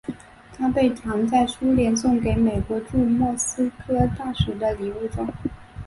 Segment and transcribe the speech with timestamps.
[0.57, 5.27] 它被藏在一个苏联送给美国驻莫斯科大使的礼物中。